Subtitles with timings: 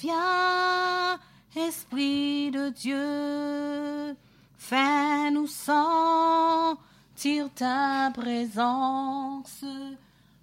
[0.00, 1.18] Viens,
[1.54, 4.16] Esprit de Dieu,
[4.56, 6.78] fais-nous sentir
[7.54, 9.62] ta présence,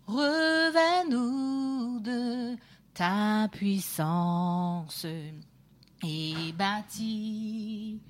[0.06, 2.56] revêt-nous de
[2.94, 5.08] ta puissance
[6.04, 8.04] et baptise-nous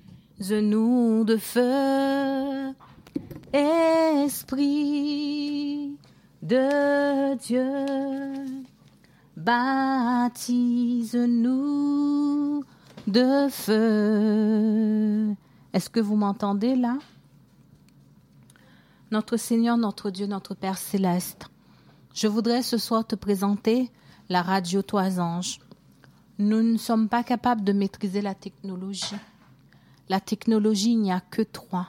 [1.24, 2.74] de feu,
[4.24, 4.68] Esprit
[6.42, 8.66] de Dieu,
[9.38, 10.34] baptise-nous
[13.06, 15.34] de feu.
[15.72, 16.98] Est-ce que vous m'entendez là?
[19.12, 21.46] Notre Seigneur, notre Dieu, notre Père céleste,
[22.14, 23.92] je voudrais ce soir te présenter
[24.28, 25.60] la radio Trois Anges.
[26.38, 29.14] Nous ne sommes pas capables de maîtriser la technologie.
[30.08, 31.86] La technologie, n'y a que trois.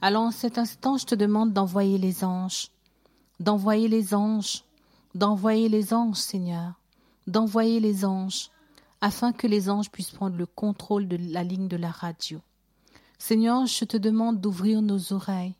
[0.00, 2.70] Alors en cet instant, je te demande d'envoyer les anges,
[3.40, 4.62] d'envoyer les anges,
[5.14, 6.74] d'envoyer les anges, Seigneur,
[7.26, 8.50] d'envoyer les anges,
[9.00, 12.40] afin que les anges puissent prendre le contrôle de la ligne de la radio.
[13.18, 15.54] Seigneur, je te demande d'ouvrir nos oreilles.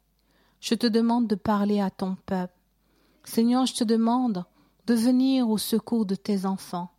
[0.61, 2.55] Je te demande de parler à ton peuple.
[3.25, 4.45] Seigneur, je te demande
[4.87, 6.91] de venir au secours de tes enfants,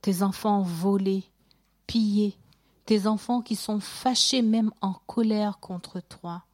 [0.00, 1.24] tes enfants volés,
[1.86, 2.36] pillés,
[2.86, 6.44] tes enfants qui sont fâchés même en colère contre toi.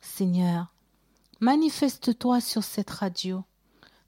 [0.00, 0.72] Seigneur,
[1.40, 3.44] manifeste-toi sur cette radio.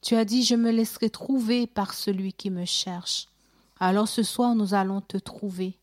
[0.05, 3.27] Tu as dit, je me laisserai trouver par celui qui me cherche.
[3.81, 5.79] Alors ce soir, nous allons te trouver.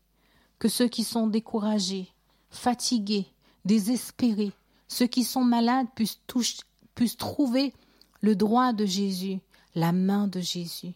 [0.60, 2.08] Que ceux qui sont découragés,
[2.48, 3.26] fatigués,
[3.64, 4.52] désespérés,
[4.86, 7.74] ceux qui sont malades puissent, trouver
[8.20, 9.40] le droit de Jésus
[9.74, 10.94] la main de Jésus.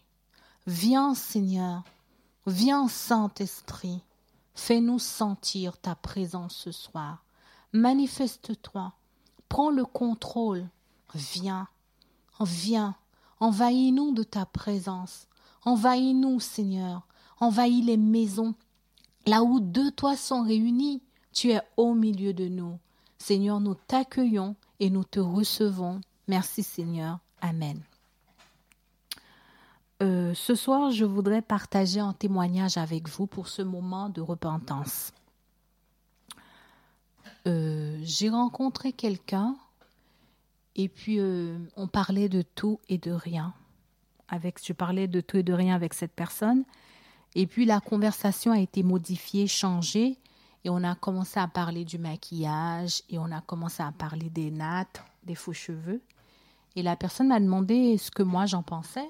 [0.65, 1.83] Viens, Seigneur,
[2.45, 3.99] viens, Saint-Esprit,
[4.55, 7.25] fais-nous sentir ta présence ce soir.
[7.73, 8.93] Manifeste-toi,
[9.49, 10.65] prends le contrôle,
[11.13, 11.67] viens,
[12.39, 12.95] viens,
[13.39, 15.27] envahis-nous de ta présence,
[15.63, 17.07] envahis-nous, Seigneur,
[17.39, 18.55] envahis les maisons,
[19.25, 22.79] là où deux toi sont réunis, tu es au milieu de nous.
[23.17, 26.01] Seigneur, nous t'accueillons et nous te recevons.
[26.27, 27.19] Merci Seigneur.
[27.41, 27.79] Amen.
[30.03, 35.11] Euh, ce soir, je voudrais partager un témoignage avec vous pour ce moment de repentance.
[37.47, 39.55] Euh, j'ai rencontré quelqu'un
[40.77, 43.53] et puis euh, on parlait de tout et de rien.
[44.29, 46.63] Avec, je parlais de tout et de rien avec cette personne.
[47.35, 50.17] Et puis la conversation a été modifiée, changée,
[50.63, 54.51] et on a commencé à parler du maquillage, et on a commencé à parler des
[54.51, 56.01] nattes, des faux cheveux.
[56.75, 59.07] Et la personne m'a demandé ce que moi j'en pensais.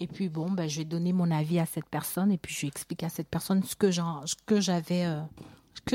[0.00, 2.62] Et puis bon, ben, je vais donner mon avis à cette personne et puis je
[2.62, 5.20] vais expliquer à cette personne ce que euh,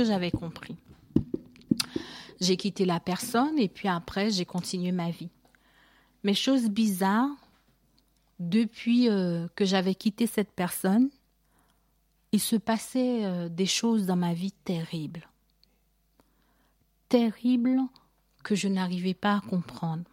[0.05, 0.77] j'avais compris.
[2.39, 5.29] J'ai quitté la personne et puis après j'ai continué ma vie.
[6.23, 7.29] Mais chose bizarre,
[8.39, 11.09] depuis euh, que j'avais quitté cette personne,
[12.31, 15.27] il se passait euh, des choses dans ma vie terribles.
[17.09, 17.81] Terribles
[18.43, 20.03] que je n'arrivais pas à comprendre.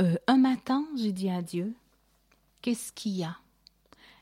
[0.00, 1.74] Euh, un matin, j'ai dit à Dieu,
[2.60, 3.36] qu'est-ce qu'il y a?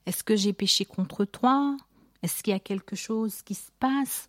[0.07, 1.77] Est-ce que j'ai péché contre toi?
[2.23, 4.29] Est-ce qu'il y a quelque chose qui se passe?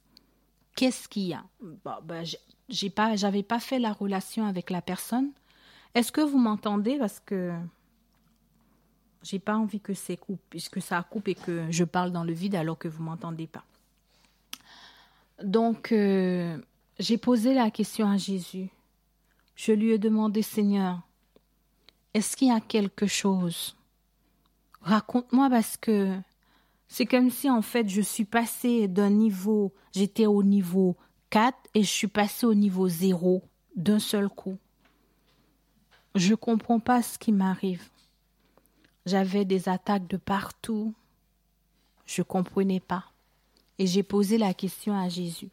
[0.76, 1.44] Qu'est-ce qu'il y a?
[1.62, 2.26] Bon, ben,
[2.70, 5.32] j'ai pas, j'avais pas fait la relation avec la personne.
[5.94, 6.98] Est-ce que vous m'entendez?
[6.98, 7.54] Parce que
[9.24, 12.56] j'ai pas envie que coupe, puisque ça coupe et que je parle dans le vide
[12.56, 13.64] alors que vous m'entendez pas.
[15.42, 16.58] Donc, euh,
[17.00, 18.70] j'ai posé la question à Jésus.
[19.56, 21.00] Je lui ai demandé, Seigneur,
[22.14, 23.76] est-ce qu'il y a quelque chose?
[24.82, 26.18] Raconte-moi parce que
[26.88, 30.96] c'est comme si en fait je suis passée d'un niveau, j'étais au niveau
[31.30, 33.44] 4 et je suis passée au niveau 0
[33.76, 34.58] d'un seul coup.
[36.16, 37.84] Je ne comprends pas ce qui m'arrive.
[39.06, 40.94] J'avais des attaques de partout.
[42.06, 43.06] Je ne comprenais pas.
[43.78, 45.50] Et j'ai posé la question à Jésus.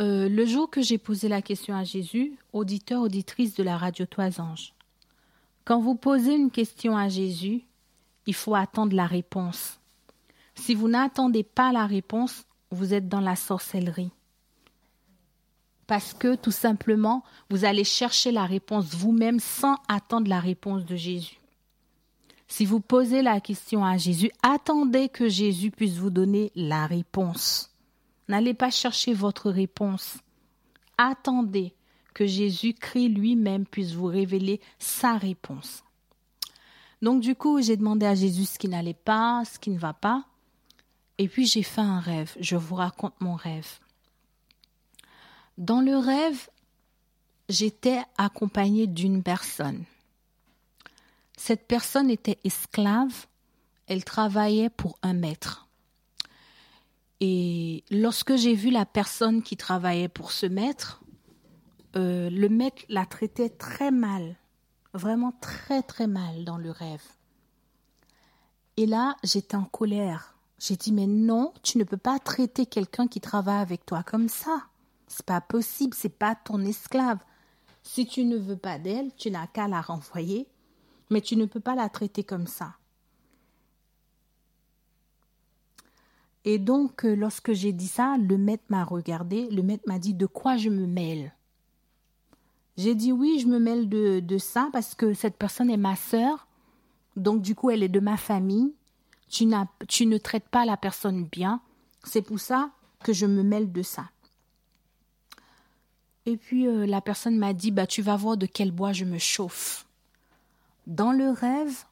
[0.00, 4.06] Euh, le jour que j'ai posé la question à Jésus, auditeur, auditrice de la radio
[4.06, 4.72] Toisange,
[5.66, 7.64] quand vous posez une question à Jésus,
[8.30, 9.80] il faut attendre la réponse.
[10.54, 14.12] Si vous n'attendez pas la réponse, vous êtes dans la sorcellerie.
[15.88, 20.94] Parce que tout simplement, vous allez chercher la réponse vous-même sans attendre la réponse de
[20.94, 21.40] Jésus.
[22.46, 27.74] Si vous posez la question à Jésus, attendez que Jésus puisse vous donner la réponse.
[28.28, 30.18] N'allez pas chercher votre réponse.
[30.98, 31.74] Attendez
[32.14, 35.82] que Jésus-Christ lui-même puisse vous révéler sa réponse.
[37.02, 39.92] Donc du coup, j'ai demandé à Jésus ce qui n'allait pas, ce qui ne va
[39.92, 40.24] pas.
[41.18, 42.34] Et puis j'ai fait un rêve.
[42.40, 43.78] Je vous raconte mon rêve.
[45.58, 46.48] Dans le rêve,
[47.48, 49.84] j'étais accompagnée d'une personne.
[51.36, 53.26] Cette personne était esclave.
[53.86, 55.66] elle travaillait pour un maître.
[57.20, 61.02] Et lorsque j'ai vu la personne qui travaillait pour ce maître,
[61.96, 64.36] euh, le maître la traitait très mal,
[64.94, 67.02] vraiment très très mal dans le rêve.
[68.76, 70.36] Et là, j'étais en colère.
[70.58, 74.28] J'ai dit mais non, tu ne peux pas traiter quelqu'un qui travaille avec toi comme
[74.28, 74.64] ça.
[75.06, 77.18] C'est pas possible, c'est pas ton esclave.
[77.82, 80.46] Si tu ne veux pas d'elle, tu n'as qu'à la renvoyer,
[81.10, 82.74] mais tu ne peux pas la traiter comme ça.
[86.44, 90.14] Et donc, euh, lorsque j'ai dit ça, le maître m'a regardé, le maître m'a dit
[90.14, 91.34] de quoi je me mêle?
[92.80, 95.96] J'ai dit oui, je me mêle de, de ça parce que cette personne est ma
[95.96, 96.46] sœur,
[97.14, 98.72] donc du coup elle est de ma famille.
[99.28, 101.60] Tu, n'as, tu ne traites pas la personne bien,
[102.04, 102.70] c'est pour ça
[103.04, 104.08] que je me mêle de ça.
[106.24, 109.04] Et puis euh, la personne m'a dit bah tu vas voir de quel bois je
[109.04, 109.86] me chauffe.
[110.86, 111.84] Dans le rêve,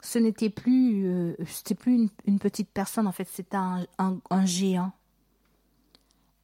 [0.00, 4.92] ce n'était plus euh, c'était plus une, petite personne en fait, c'était un, un, géant.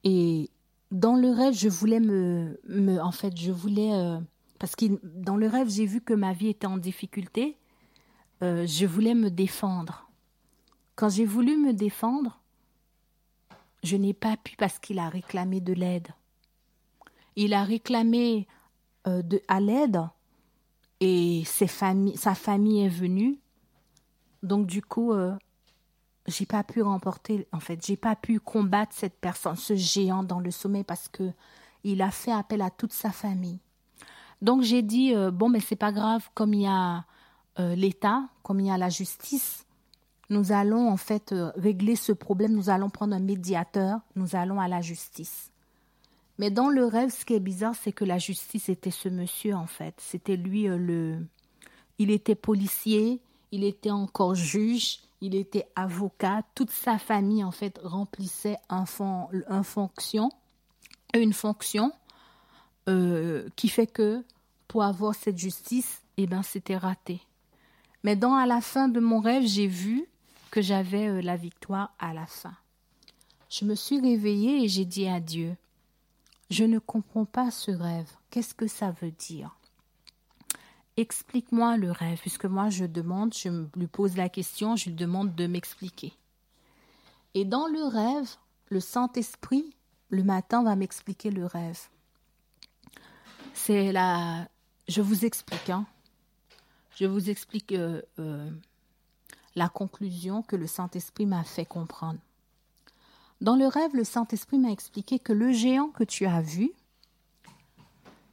[0.03, 0.49] Et
[0.91, 4.19] dans le rêve, je voulais me, me en fait, je voulais euh,
[4.59, 7.57] parce que dans le rêve, j'ai vu que ma vie était en difficulté.
[8.41, 10.09] je voulais me défendre.
[10.95, 12.39] Quand j'ai voulu me défendre,
[13.83, 16.07] je n'ai pas pu parce qu'il a réclamé de l'aide
[17.37, 18.47] il a réclamé
[19.07, 20.01] euh, de, à l'aide
[20.99, 23.39] et ses sa famille est venue.
[24.43, 25.33] Donc du coup, euh,
[26.27, 30.39] j'ai pas pu remporter, en fait, j'ai pas pu combattre cette personne, ce géant dans
[30.39, 31.31] le sommet parce que
[31.83, 33.59] il a fait appel à toute sa famille.
[34.41, 37.05] Donc j'ai dit euh, bon mais c'est pas grave, comme il y a
[37.59, 39.65] l'État, comme il y a la justice,
[40.29, 44.67] nous allons en fait régler ce problème, nous allons prendre un médiateur, nous allons à
[44.67, 45.51] la justice.
[46.37, 49.55] Mais dans le rêve, ce qui est bizarre, c'est que la justice était ce monsieur,
[49.55, 49.95] en fait.
[49.97, 51.25] C'était lui euh, le.
[51.97, 53.19] Il était policier,
[53.51, 56.43] il était encore juge, il était avocat.
[56.55, 58.85] Toute sa famille, en fait, remplissait un,
[59.63, 60.29] fonction,
[61.13, 61.91] une fonction
[62.87, 64.23] euh, qui fait que
[64.67, 67.21] pour avoir cette justice, eh ben, c'était raté.
[68.03, 70.05] Mais dans à la fin de mon rêve, j'ai vu
[70.51, 72.55] que j'avais euh, la victoire à la fin.
[73.49, 75.55] Je me suis réveillée et j'ai dit à Dieu
[76.49, 78.09] je ne comprends pas ce rêve.
[78.29, 79.57] Qu'est-ce que ça veut dire?
[80.97, 85.35] Explique-moi le rêve, puisque moi je demande, je lui pose la question, je lui demande
[85.35, 86.13] de m'expliquer.
[87.35, 88.35] Et dans le rêve,
[88.69, 89.75] le Saint-Esprit,
[90.09, 91.79] le matin, va m'expliquer le rêve.
[93.53, 94.47] C'est la.
[94.87, 95.85] Je vous explique, hein.
[96.95, 98.49] Je vous explique euh, euh,
[99.55, 102.19] la conclusion que le Saint-Esprit m'a fait comprendre.
[103.39, 106.71] Dans le rêve, le Saint-Esprit m'a expliqué que le géant que tu as vu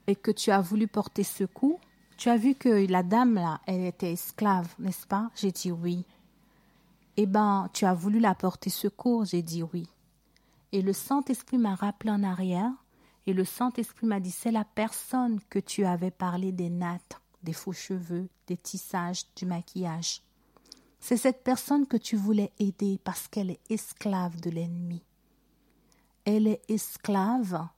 [0.06, 1.80] et que tu as voulu porter secours,
[2.16, 5.30] tu as vu que la dame là, elle était esclave, n'est-ce pas?
[5.34, 6.04] J'ai dit oui.
[7.16, 9.88] Eh ben, tu as voulu la porter secours, j'ai dit oui.
[10.72, 12.72] Et le Saint-Esprit m'a rappelé en arrière,
[13.26, 17.52] et le Saint-Esprit m'a dit c'est la personne que tu avais parlé des nattes, des
[17.52, 20.22] faux cheveux, des tissages, du maquillage.
[21.00, 25.02] C'est cette personne que tu voulais aider parce qu'elle est esclave de l'ennemi.
[26.24, 27.68] Elle est esclave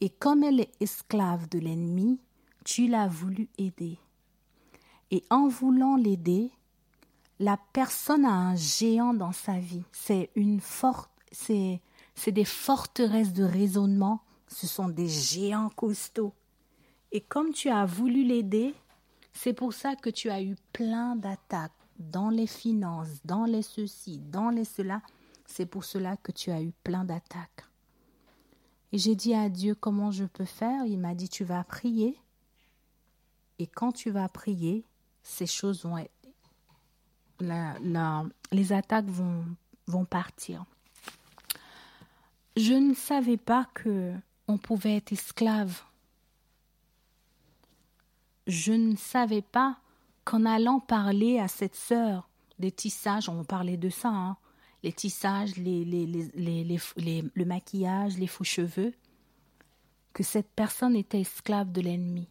[0.00, 2.18] et comme elle est esclave de l'ennemi,
[2.64, 3.98] tu l'as voulu aider.
[5.10, 6.50] Et en voulant l'aider,
[7.38, 9.84] la personne a un géant dans sa vie.
[9.92, 11.80] C'est une forte, c'est,
[12.26, 14.20] des forteresses de raisonnement.
[14.48, 16.32] Ce sont des géants costauds.
[17.12, 18.74] Et comme tu as voulu l'aider,
[19.32, 24.18] c'est pour ça que tu as eu plein d'attaques dans les finances, dans les ceci,
[24.18, 25.02] dans les cela.
[25.46, 27.66] C'est pour cela que tu as eu plein d'attaques.
[28.92, 30.86] Et j'ai dit à Dieu comment je peux faire?
[30.86, 32.16] Il m'a dit tu vas prier.
[33.58, 34.84] Et quand tu vas prier,
[35.22, 36.10] ces choses vont être.
[38.52, 39.44] les attaques vont,
[39.86, 40.64] vont partir.
[42.56, 44.12] Je ne savais pas que
[44.46, 45.82] on pouvait être esclave.
[48.46, 49.78] Je ne savais pas
[50.24, 54.36] qu'en allant parler à cette sœur des tissages, on parlait de ça, hein,
[54.82, 58.94] les tissages, le maquillage, les faux cheveux,
[60.12, 62.28] que cette personne était esclave de l'ennemi.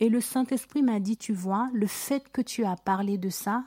[0.00, 3.64] Et le Saint-Esprit m'a dit, tu vois, le fait que tu as parlé de ça,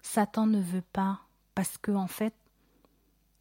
[0.00, 1.20] Satan ne veut pas,
[1.54, 2.34] parce que en fait,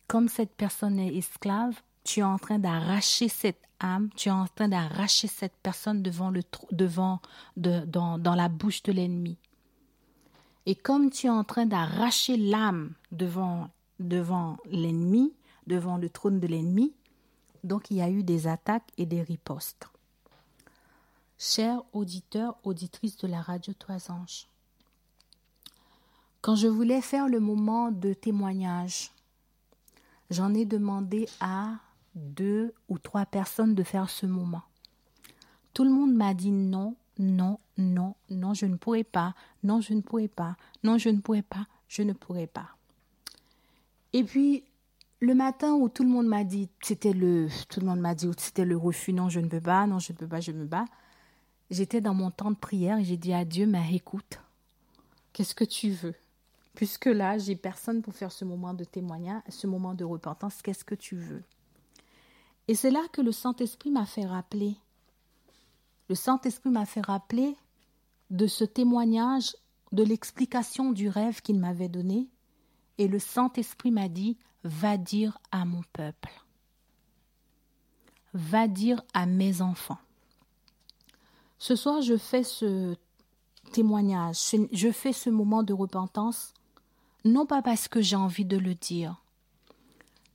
[0.07, 4.47] comme cette personne est esclave, tu es en train d'arracher cette âme, tu es en
[4.47, 6.41] train d'arracher cette personne devant le
[6.71, 7.21] devant
[7.55, 9.37] de, dans, dans la bouche de l'ennemi.
[10.65, 15.33] Et comme tu es en train d'arracher l'âme devant devant l'ennemi,
[15.67, 16.93] devant le trône de l'ennemi,
[17.63, 19.90] donc il y a eu des attaques et des ripostes.
[21.43, 24.47] Chers auditeurs, auditrices de la radio Trois Anges,
[26.41, 29.09] Quand je voulais faire le moment de témoignage,
[30.29, 31.77] j'en ai demandé à
[32.13, 34.61] deux ou trois personnes de faire ce moment.
[35.73, 39.33] Tout le monde m'a dit non, non, non, non, je ne pourrais pas,
[39.63, 42.69] non, je ne pourrais pas, non, je ne pourrais pas, je ne pourrais pas.
[44.13, 44.63] Et puis,
[45.21, 48.29] le matin où tout le monde m'a dit, c'était le, tout le monde m'a dit,
[48.37, 50.65] c'était le refus, non, je ne peux pas, non, je ne peux pas, je me
[50.65, 50.85] bats.
[51.71, 54.39] J'étais dans mon temps de prière et j'ai dit à Dieu, mais écoute,
[55.31, 56.15] qu'est-ce que tu veux?
[56.75, 60.83] Puisque là, j'ai personne pour faire ce moment de témoignage, ce moment de repentance, qu'est-ce
[60.83, 61.43] que tu veux?
[62.67, 64.75] Et c'est là que le Saint-Esprit m'a fait rappeler.
[66.09, 67.55] Le Saint-Esprit m'a fait rappeler
[68.29, 69.55] de ce témoignage,
[69.93, 72.27] de l'explication du rêve qu'il m'avait donné.
[72.97, 76.31] Et le Saint-Esprit m'a dit, va dire à mon peuple,
[78.33, 79.99] va dire à mes enfants.
[81.61, 82.95] Ce soir, je fais ce
[83.71, 86.55] témoignage, je fais ce moment de repentance,
[87.23, 89.21] non pas parce que j'ai envie de le dire,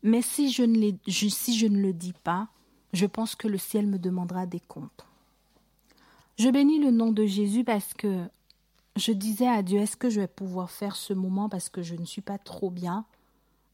[0.04, 2.46] mais si je, ne le dis pas,
[2.92, 5.04] je pense que le ciel me demandera des comptes.
[6.38, 8.28] Je bénis le nom de Jésus parce que
[8.94, 11.96] je disais à Dieu, est-ce que je vais pouvoir faire ce moment parce que je
[11.96, 13.04] ne suis pas trop bien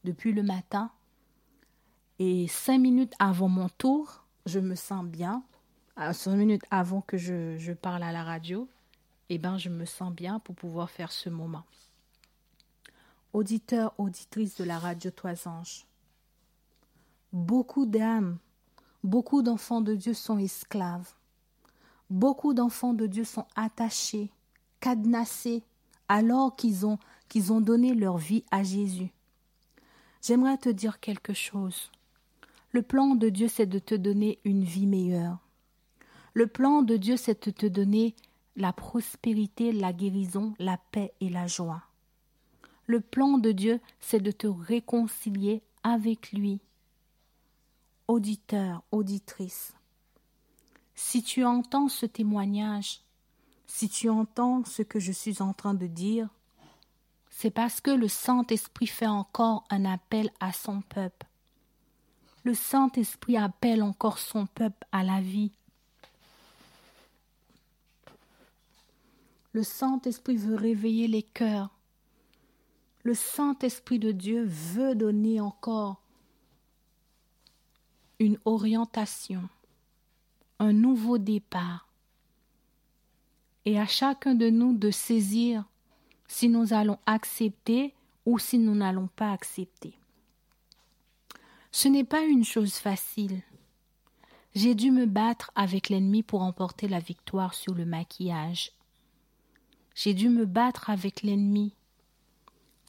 [0.05, 0.91] depuis le matin?
[2.19, 5.43] Et cinq minutes avant mon tour, je me sens bien.
[5.97, 8.67] Ah, cinq minutes avant que je, parle à la radio,
[9.29, 11.65] eh ben, je me sens bien pour pouvoir faire ce moment.
[13.35, 15.87] Auditeur, auditrice de la radio Toisange,
[17.33, 18.37] Beaucoup d'âmes,
[19.03, 21.13] beaucoup d'enfants de Dieu sont esclaves.
[22.11, 24.31] Beaucoup d'enfants de Dieu sont attachés,
[24.81, 25.63] cadenassés,
[26.09, 29.11] alors qu'ils ont donné leur vie à Jésus.
[30.23, 31.91] J'aimerais te dire quelque chose.
[32.71, 35.39] Le plan de Dieu, c'est de te donner une vie meilleure.
[36.35, 38.15] Le plan de Dieu, c'est de te donner
[38.57, 41.83] la prospérité, la guérison, la paix et la joie.
[42.87, 46.61] Le plan de Dieu, c'est de te réconcilier avec lui,
[48.09, 49.75] auditeur, auditrice,
[50.95, 53.01] si tu entends ce témoignage,
[53.67, 56.29] si tu entends ce que je suis en train de dire,
[57.31, 61.27] c'est parce que le Saint-Esprit fait encore un appel à son peuple.
[62.45, 65.53] Le Saint-Esprit appelle encore son peuple à la vie.
[69.53, 71.71] Le Saint-Esprit veut réveiller les cœurs.
[73.03, 76.01] Le Saint-Esprit de Dieu veut donner encore
[78.19, 79.49] une orientation,
[80.59, 81.89] un nouveau départ.
[83.65, 85.65] Et à chacun de nous de saisir
[86.29, 87.95] si nous allons accepter
[88.25, 89.95] ou si nous n'allons pas accepter.
[91.73, 93.43] Ce n'est pas une chose facile.
[94.55, 98.73] J'ai dû me battre avec l'ennemi pour emporter la victoire sur le maquillage.
[99.95, 101.73] J'ai dû me battre avec l'ennemi.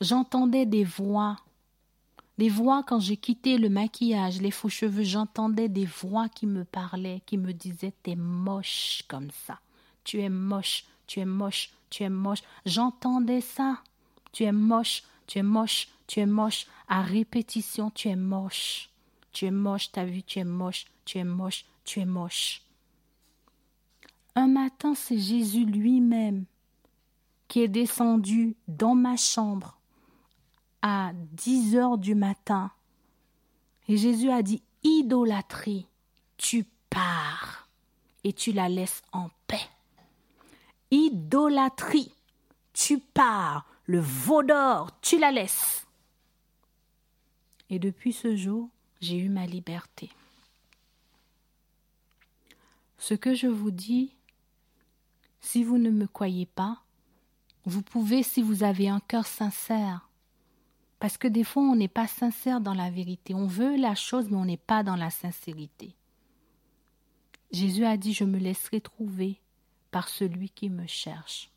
[0.01, 1.37] J'entendais des voix
[2.39, 6.63] des voix, quand j'ai quitté le maquillage, les faux cheveux, j'entendais des voix qui me
[6.65, 9.59] parlaient, qui me disaient T'es moche comme ça.
[10.03, 12.41] Tu es moche, tu es moche, tu es moche.
[12.65, 13.77] J'entendais ça.
[14.31, 16.65] Tu es moche, tu es moche, tu es moche.
[16.87, 18.89] À répétition, tu es moche.
[19.31, 22.63] Tu es moche, t'as vu, tu es moche, tu es moche, tu es moche.
[24.35, 26.45] Un matin, c'est Jésus lui-même
[27.47, 29.77] qui est descendu dans ma chambre
[30.81, 32.71] à 10 heures du matin.
[33.87, 35.87] Et Jésus a dit, idolâtrie,
[36.37, 37.67] tu pars
[38.23, 39.69] et tu la laisses en paix.
[40.91, 42.11] Idolâtrie,
[42.73, 45.85] tu pars, le veau d'or, tu la laisses.
[47.69, 48.69] Et depuis ce jour,
[49.01, 50.11] j'ai eu ma liberté.
[52.97, 54.15] Ce que je vous dis,
[55.41, 56.82] si vous ne me croyez pas,
[57.65, 60.09] vous pouvez, si vous avez un cœur sincère,
[60.99, 63.33] parce que des fois, on n'est pas sincère dans la vérité.
[63.33, 65.95] On veut la chose, mais on n'est pas dans la sincérité.
[67.51, 69.41] Jésus a dit, je me laisserai trouver
[69.91, 71.51] par celui qui me cherche.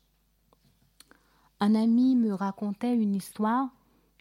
[1.59, 3.69] Un ami me racontait une histoire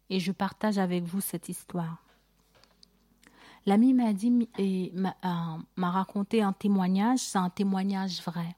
[0.08, 2.02] et je partage avec vous cette histoire.
[3.66, 4.10] L'ami m'a
[4.60, 8.56] euh, raconté un témoignage, c'est un témoignage vrai.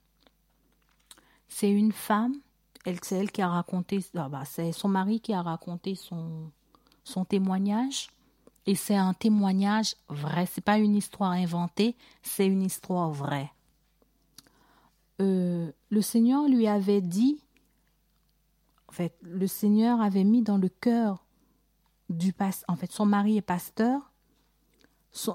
[1.48, 2.34] C'est une femme,
[3.02, 6.50] c'est elle qui a raconté, ah bah, c'est son mari qui a raconté son,
[7.04, 8.08] son témoignage
[8.66, 10.46] et c'est un témoignage vrai.
[10.46, 13.50] C'est pas une histoire inventée, c'est une histoire vraie.
[15.20, 17.40] Euh, le Seigneur lui avait dit,
[18.88, 21.24] en fait, le Seigneur avait mis dans le cœur
[22.10, 24.12] du pasteur, en fait, son mari est pasteur.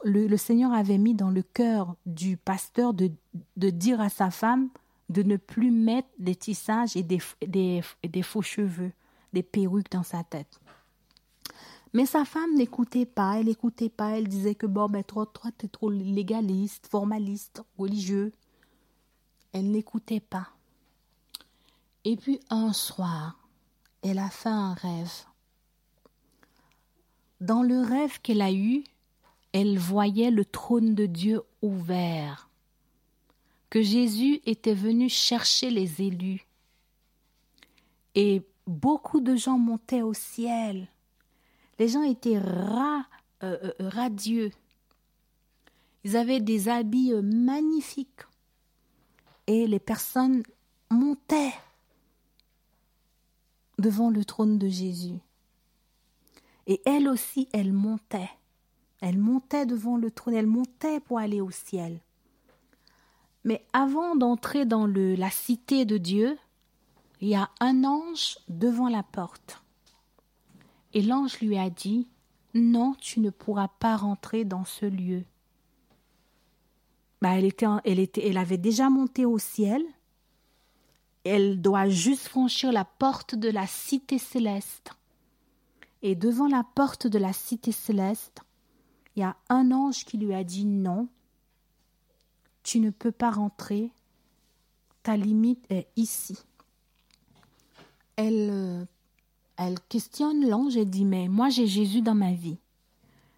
[0.04, 3.12] le, Seigneur avait mis dans le cœur du pasteur de,
[3.58, 4.70] de, dire à sa femme
[5.10, 8.92] de ne plus mettre des tissages et des, des, des faux cheveux,
[9.34, 10.60] des perruques dans sa tête.
[11.94, 15.32] Mais sa femme n'écoutait pas, elle n'écoutait pas, elle disait que bon, ben toi,
[15.72, 18.32] trop légaliste, formaliste, religieux.
[19.52, 20.50] Elle n'écoutait pas.
[22.04, 23.38] Et puis un soir,
[24.02, 25.26] elle a fait un rêve.
[27.40, 28.84] Dans le rêve qu'elle a eu,
[29.52, 32.50] elle voyait le trône de Dieu ouvert,
[33.74, 36.46] que Jésus était venu chercher les élus.
[38.14, 40.88] Et beaucoup de gens montaient au ciel
[41.80, 43.02] les gens étaient euh,
[43.44, 44.52] euh, radieux.
[46.04, 48.22] Ils avaient des habits euh, magnifiques.
[49.48, 50.44] Et les personnes
[50.90, 51.54] montaient
[53.78, 55.20] devant le trône de Jésus.
[56.68, 58.30] Et elle aussi, elle montait.
[59.02, 62.00] Elle montait devant le trône, elle montait pour aller au ciel.
[63.44, 66.38] Mais avant d'entrer dans la cité de Dieu,
[67.20, 69.62] il y a un ange devant la porte.
[70.94, 72.08] Et l'ange lui a dit
[72.54, 75.24] Non, tu ne pourras pas rentrer dans ce lieu.
[77.22, 79.82] Bah, elle, était, elle avait déjà monté au ciel.
[81.24, 84.92] Elle doit juste franchir la porte de la cité céleste.
[86.02, 88.42] Et devant la porte de la cité céleste,
[89.16, 91.08] il y a un ange qui lui a dit non,
[92.80, 93.92] ne peux pas rentrer,
[95.04, 96.38] ta limite est ici.
[98.16, 98.86] Elle euh,
[99.58, 102.58] elle questionne l'ange et dit Mais moi j'ai Jésus dans ma vie.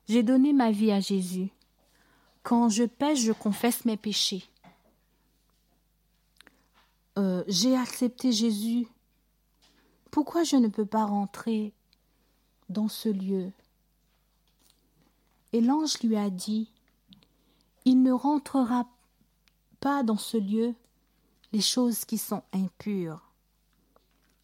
[0.07, 1.49] J'ai donné ma vie à Jésus.
[2.43, 4.43] Quand je pêche, je confesse mes péchés.
[7.17, 8.87] Euh, j'ai accepté Jésus.
[10.11, 11.73] Pourquoi je ne peux pas rentrer
[12.69, 13.51] dans ce lieu?
[15.53, 16.69] Et l'ange lui a dit
[17.85, 18.87] Il ne rentrera
[20.03, 20.73] dans ce lieu
[21.53, 23.21] les choses qui sont impures.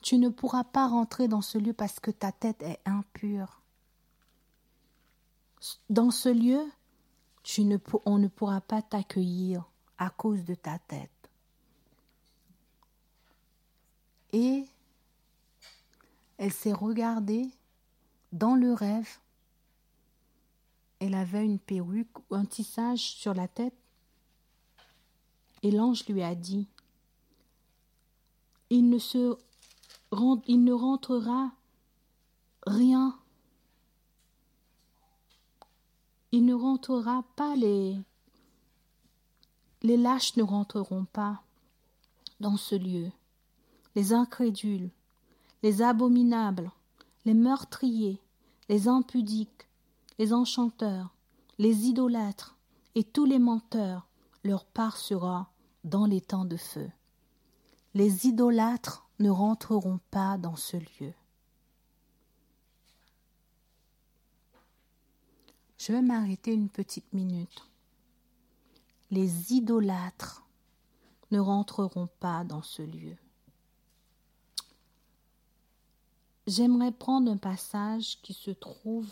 [0.02, 3.62] Tu ne pourras pas rentrer dans ce lieu parce que ta tête est impure.
[5.90, 6.62] Dans ce lieu,
[8.06, 11.10] on ne pourra pas t'accueillir à cause de ta tête.
[14.34, 14.66] Et
[16.38, 17.50] elle s'est regardée
[18.32, 19.20] dans le rêve.
[21.00, 23.81] Elle avait une perruque ou un tissage sur la tête.
[25.64, 26.68] Et l'ange lui a dit,
[28.70, 28.98] il ne
[30.48, 31.52] il ne rentrera
[32.66, 33.18] rien.
[36.32, 37.98] Il ne rentrera pas les
[39.84, 41.42] les lâches ne rentreront pas
[42.40, 43.12] dans ce lieu.
[43.96, 44.92] Les incrédules,
[45.64, 46.72] les abominables,
[47.26, 48.20] les meurtriers,
[48.70, 49.68] les impudiques,
[50.20, 51.10] les enchanteurs,
[51.58, 52.56] les idolâtres
[52.96, 54.08] et tous les menteurs,
[54.44, 55.51] leur part sera
[55.84, 56.90] dans les temps de feu.
[57.94, 61.14] Les idolâtres ne rentreront pas dans ce lieu.
[65.78, 67.68] Je vais m'arrêter une petite minute.
[69.10, 70.44] Les idolâtres
[71.32, 73.18] ne rentreront pas dans ce lieu.
[76.48, 79.12] J'aimerais prendre un passage qui se trouve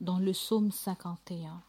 [0.00, 1.62] dans le psaume 51.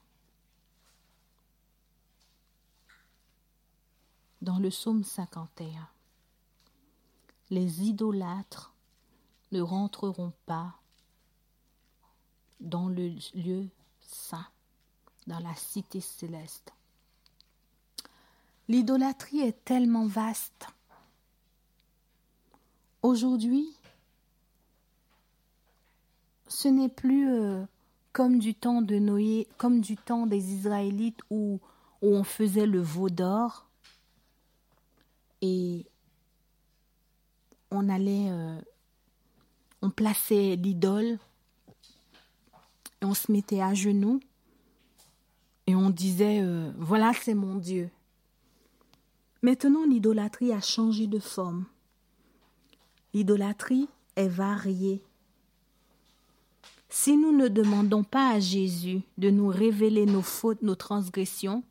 [4.44, 5.88] Dans le psaume 51
[7.50, 8.74] les idolâtres
[9.54, 10.76] ne rentreront pas
[12.60, 13.70] dans le lieu
[14.02, 14.48] saint,
[15.28, 16.74] dans la cité céleste.
[18.68, 20.68] L'idolâtrie est tellement vaste.
[23.02, 23.74] Aujourd'hui,
[26.50, 27.64] ce n'est plus euh,
[28.12, 31.62] comme du temps de Noé, comme du temps des Israélites où,
[32.02, 33.70] où on faisait le veau d'or
[35.44, 35.86] et
[37.70, 38.62] on allait, euh,
[39.82, 41.20] on plaçait l'idole,
[43.02, 44.22] et on se mettait à genoux,
[45.68, 47.90] et on disait, euh, voilà, c'est mon Dieu.
[49.42, 51.66] Maintenant, l'idolâtrie a changé de forme.
[53.14, 55.04] L'idolâtrie est variée.
[56.88, 61.64] Si nous ne demandons pas à Jésus de nous révéler nos fautes, nos transgressions,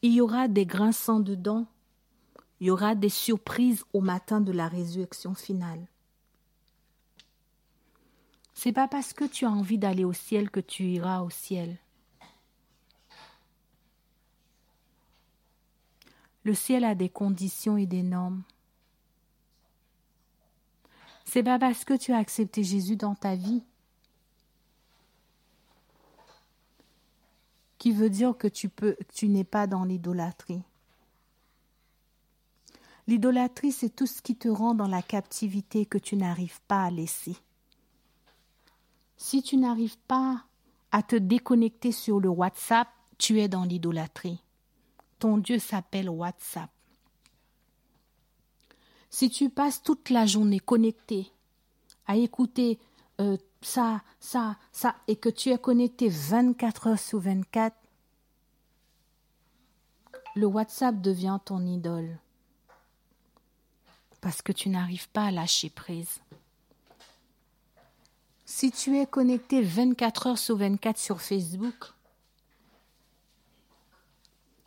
[0.00, 1.66] il y aura des grinçants dedans
[2.60, 5.86] il y aura des surprises au matin de la résurrection finale.
[8.54, 11.76] C'est pas parce que tu as envie d'aller au ciel que tu iras au ciel.
[16.44, 18.42] Le ciel a des conditions et des normes.
[21.24, 23.62] C'est pas parce que tu as accepté Jésus dans ta vie
[27.78, 30.62] qui veut dire que tu peux tu n'es pas dans l'idolâtrie.
[33.08, 36.90] L'idolâtrie, c'est tout ce qui te rend dans la captivité que tu n'arrives pas à
[36.90, 37.36] laisser.
[39.16, 40.44] Si tu n'arrives pas
[40.90, 42.88] à te déconnecter sur le WhatsApp,
[43.18, 44.42] tu es dans l'idolâtrie.
[45.18, 46.70] Ton Dieu s'appelle WhatsApp.
[49.08, 51.30] Si tu passes toute la journée connecté
[52.06, 52.78] à écouter
[53.20, 57.74] euh, ça, ça, ça, et que tu es connecté 24 heures sur 24,
[60.34, 62.18] le WhatsApp devient ton idole
[64.26, 66.18] parce que tu n'arrives pas à lâcher prise.
[68.44, 71.92] Si tu es connecté 24 heures sur 24 sur Facebook,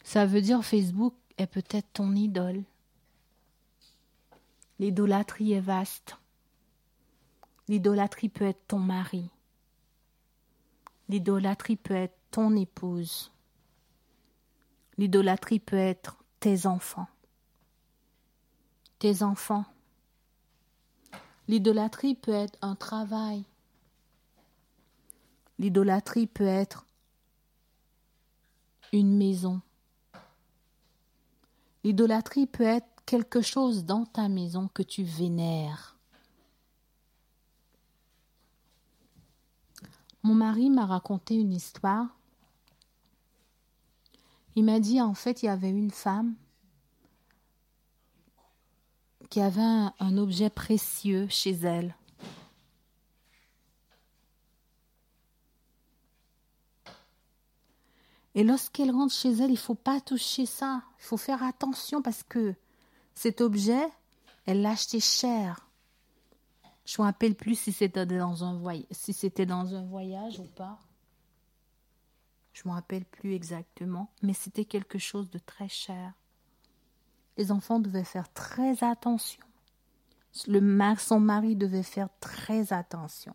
[0.01, 2.63] ça veut dire Facebook est peut-être ton idole.
[4.79, 6.15] L'idolâtrie est vaste.
[7.67, 9.29] L'idolâtrie peut être ton mari.
[11.09, 13.29] L'idolâtrie peut être ton épouse.
[14.97, 17.09] L'idolâtrie peut être tes enfants.
[18.99, 19.63] Tes enfants.
[21.47, 23.45] L'idolâtrie peut être un travail.
[25.57, 26.85] L'idolâtrie peut être
[28.91, 29.61] une maison.
[31.85, 35.97] L'idolâtrie peut être quelque chose dans ta maison que tu vénères.
[40.23, 42.17] Mon mari m'a raconté une histoire.
[44.55, 46.35] Il m'a dit en fait il y avait une femme
[49.29, 51.95] qui avait un, objet précieux chez elle.
[58.35, 60.81] Et lorsqu'elle rentre chez elle, il ne faut pas toucher ça.
[60.99, 62.55] Il faut faire attention parce que
[63.13, 63.87] cet objet,
[64.45, 65.67] elle l'a acheté cher.
[66.85, 70.45] Je ne me rappelle plus si c'était dans un voyage, si dans un voyage ou
[70.45, 70.79] pas.
[72.53, 76.13] Je ne me rappelle plus exactement, mais c'était quelque chose de très cher.
[77.39, 79.41] Les enfants devaient faire très attention.
[80.33, 83.33] Son mari devait faire très attention.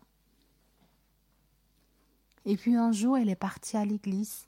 [2.45, 4.47] Et puis un jour, elle est partie à l'église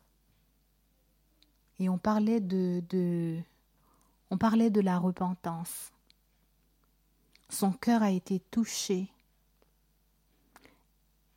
[1.80, 3.41] et on parlait de,
[4.30, 5.91] on parlait de la repentance.
[7.50, 9.10] Son cœur a été touché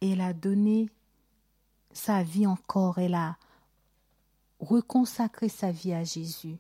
[0.03, 0.89] elle a donné
[1.93, 3.37] sa vie encore, elle a
[4.61, 6.57] reconsacré sa vie à Jésus.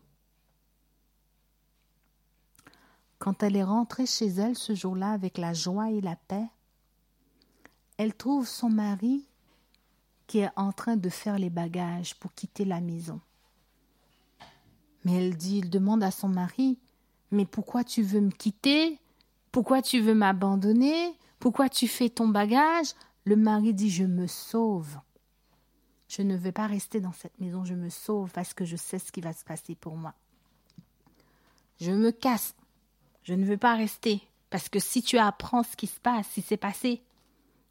[3.20, 6.46] Quand elle est rentrée chez elle ce jour-là avec la joie et la paix,
[7.98, 9.26] elle trouve son mari
[10.26, 13.20] qui est en train de faire les bagages pour quitter la maison.
[15.04, 16.78] Mais elle dit, il demande à son mari,
[17.30, 18.98] mais pourquoi tu veux me quitter?
[19.52, 21.14] Pourquoi tu veux m'abandonner?
[21.40, 22.94] Pourquoi tu fais ton bagage?
[23.26, 24.98] Le mari dit, je me sauve.
[26.08, 28.98] Je ne veux pas rester dans cette maison, je me sauve parce que je sais
[28.98, 30.14] ce qui va se passer pour moi.
[31.80, 32.54] Je me casse.
[33.24, 34.22] Je ne veux pas rester.
[34.50, 37.02] Parce que si tu apprends ce qui se passe, si c'est passé,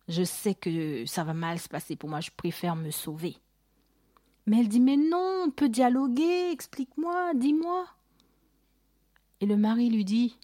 [0.08, 2.22] je sais que ça va mal se passer pour moi.
[2.22, 3.38] Je préfère me sauver.
[4.46, 7.86] Mais elle dit Mais non, on peut dialoguer, explique-moi, dis-moi.
[9.42, 10.38] Et le mari lui dit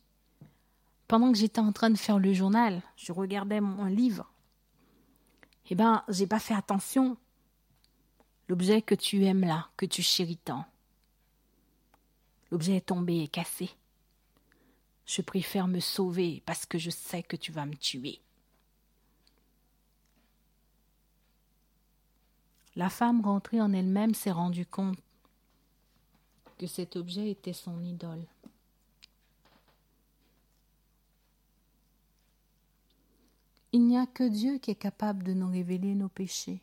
[1.08, 4.32] Pendant que j'étais en train de faire le journal, je regardais mon livre.
[5.70, 7.18] Eh ben, j'ai pas fait attention.
[8.48, 10.66] L'objet que tu aimes là, que tu chéris tant.
[12.52, 13.72] L'objet est tombé et cassé.
[15.06, 18.22] Je préfère me sauver parce que je sais que tu vas me tuer.
[22.76, 24.98] La femme rentrée en elle-même s'est rendue compte
[26.58, 28.26] que cet objet était son idole.
[33.72, 36.62] Il n'y a que Dieu qui est capable de nous révéler nos péchés.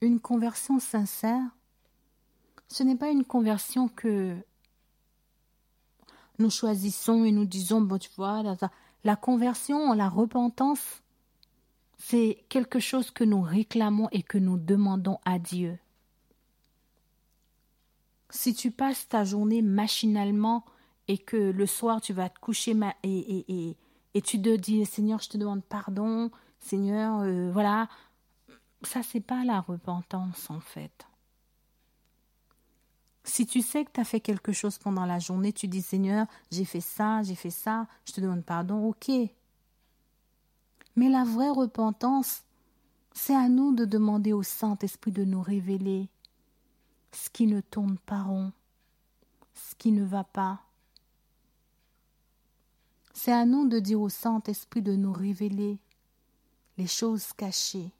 [0.00, 1.42] Une conversion sincère,
[2.68, 4.36] ce n'est pas une conversion que
[6.38, 8.42] nous choisissons et nous disons, bon, tu vois,
[9.04, 11.02] la, conversion, la repentance,
[11.98, 15.78] c'est quelque chose que nous réclamons et que nous demandons à Dieu.
[18.30, 20.64] Si tu passes ta journée machinalement
[21.06, 23.76] et que le soir tu vas te coucher et,
[24.14, 27.88] et, tu te dis Seigneur, je te demande pardon, Seigneur, euh, voilà,
[28.82, 31.06] ça c'est pas la repentance en fait.
[33.24, 36.26] Si tu sais que tu as fait quelque chose pendant la journée, tu dis Seigneur,
[36.50, 39.10] j'ai fait ça, j'ai fait ça, je te demande pardon, ok.
[40.96, 42.42] Mais la vraie repentance,
[43.12, 46.10] c'est à nous de demander au Saint-Esprit de nous révéler
[47.12, 48.52] ce qui ne tourne pas rond,
[49.54, 50.60] ce qui ne va pas.
[53.14, 55.78] C'est à nous de dire au Saint-Esprit de nous révéler
[56.76, 57.92] les choses cachées,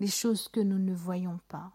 [0.00, 1.72] les choses que nous ne voyons pas.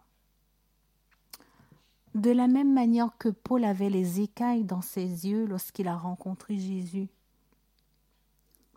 [2.14, 6.58] De la même manière que Paul avait les écailles dans ses yeux lorsqu'il a rencontré
[6.58, 7.08] Jésus.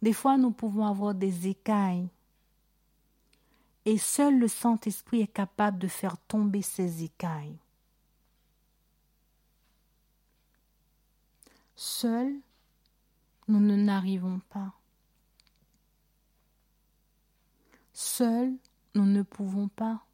[0.01, 2.09] Des fois, nous pouvons avoir des écailles.
[3.85, 7.57] Et seul le Saint-Esprit est capable de faire tomber ces écailles.
[11.75, 12.35] Seuls,
[13.47, 14.73] nous ne n'arrivons pas.
[17.93, 18.53] Seuls,
[18.93, 20.05] nous ne pouvons pas.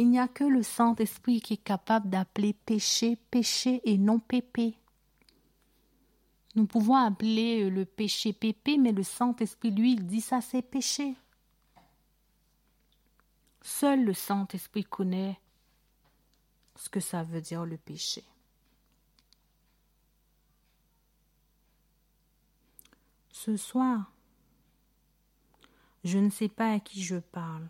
[0.00, 4.74] Il n'y a que le Saint-Esprit qui est capable d'appeler péché, péché et non pépé.
[6.54, 11.16] Nous pouvons appeler le péché pépé, mais le Saint-Esprit, lui, il dit ça c'est péché.
[13.60, 15.38] Seul le Saint-Esprit connaît
[16.76, 18.24] ce que ça veut dire le péché.
[23.32, 24.10] Ce soir,
[26.04, 27.68] je ne sais pas à qui je parle.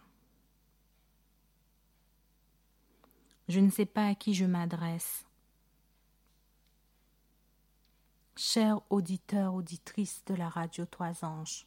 [3.50, 5.24] Je ne sais pas à qui je m'adresse.
[8.36, 11.66] Chers auditeurs, auditrices de la radio Trois Anges,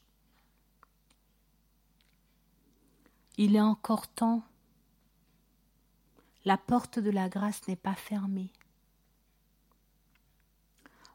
[3.35, 4.43] il est encore temps.
[6.45, 8.53] La porte de la grâce n'est pas fermée.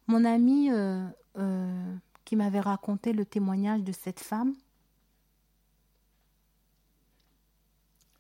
[0.07, 4.55] Mon ami euh, euh, qui m'avait raconté le témoignage de cette femme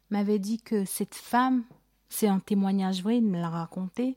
[0.09, 1.63] m'avait dit que cette femme,
[2.09, 4.16] c'est un témoignage vrai, il me l'a raconté.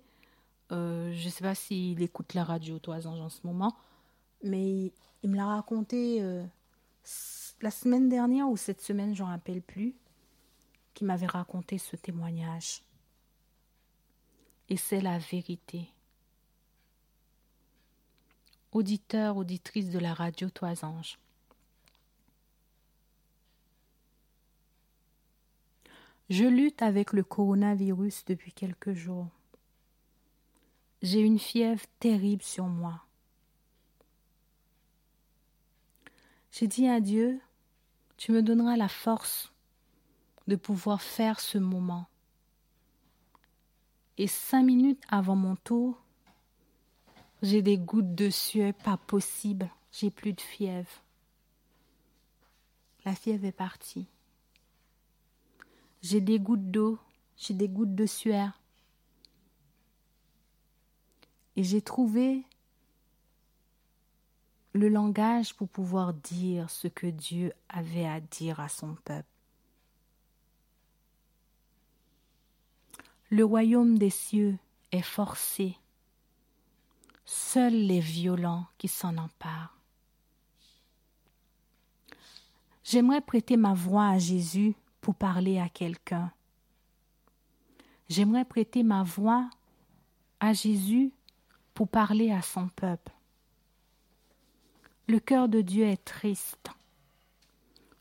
[0.71, 3.75] Euh, je ne sais pas s'il écoute la radio Toisange en ce moment,
[4.43, 6.43] mais il, me l'a raconté euh,
[7.61, 9.95] la semaine dernière ou cette semaine, je ne rappelle plus,
[10.93, 12.83] qui m'avait raconté ce témoignage.
[14.69, 15.89] Et c'est la vérité
[18.71, 21.19] auditeurs, auditrices de la radio Toisange.
[26.31, 29.27] Je lutte avec le coronavirus depuis quelques jours.
[31.01, 33.03] J'ai une fièvre terrible sur moi.
[36.53, 37.41] J'ai dit à Dieu,
[38.15, 39.51] tu me donneras la force
[40.47, 42.07] de pouvoir faire ce moment.
[44.17, 46.01] Et cinq minutes avant mon tour,
[47.41, 49.69] j'ai des gouttes de sueur, pas possible.
[49.91, 51.03] J'ai plus de fièvre.
[53.03, 54.07] La fièvre est partie.
[56.01, 56.99] J'ai des gouttes d'eau,
[57.37, 58.59] j'ai des gouttes de sueur.
[61.55, 62.43] Et j'ai trouvé
[64.73, 69.27] le langage pour pouvoir dire ce que Dieu avait à dire à son peuple.
[73.29, 74.57] Le royaume des cieux
[74.91, 75.77] est forcé
[77.25, 79.77] Seuls les violents qui s'en emparent.
[82.83, 86.31] J'aimerais prêter ma voix à Jésus pour parler à quelqu'un.
[88.09, 89.49] J'aimerais prêter ma voix
[90.39, 91.11] à Jésus
[91.73, 93.11] pour parler à son peuple.
[95.07, 96.69] Le cœur de Dieu est triste.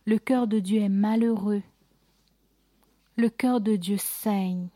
[0.05, 1.63] Le cœur de Dieu est malheureux.
[3.17, 4.69] Le cœur de Dieu saigne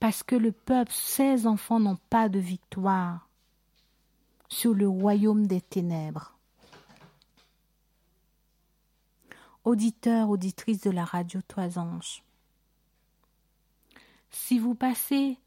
[0.00, 3.28] parce que le peuple, ses enfants n'ont pas de victoire
[4.48, 6.34] sur le royaume des ténèbres.
[9.64, 12.22] Auditeurs, auditrices de la radio Toisange,
[14.30, 15.38] si vous passez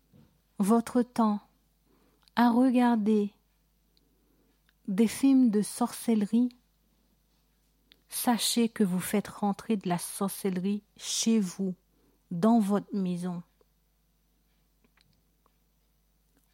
[0.59, 1.39] votre temps
[2.35, 3.31] à regarder
[4.87, 6.55] des films de sorcellerie,
[8.09, 11.73] sachez que vous faites rentrer de la sorcellerie chez vous,
[12.29, 13.41] dans votre maison.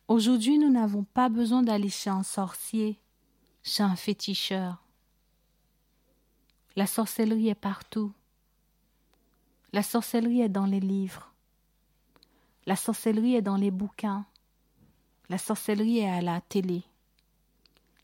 [0.08, 3.00] Aujourd'hui, nous n'avons pas besoin d'aller chez un sorcier,
[3.64, 4.84] chez un féticheur.
[6.80, 8.14] La sorcellerie est partout.
[9.74, 11.34] La sorcellerie est dans les livres.
[12.66, 14.26] La sorcellerie est dans les bouquins.
[15.28, 16.86] La sorcellerie est à la télé.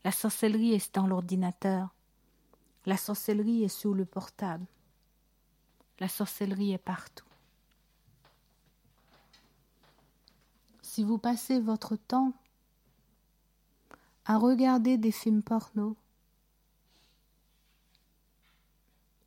[0.04, 1.94] La sorcellerie est dans l'ordinateur.
[2.84, 4.66] La sorcellerie est sur le portable.
[5.98, 7.24] La sorcellerie est partout.
[10.82, 12.34] si vous passez votre temps
[14.26, 15.96] à regarder des films porno,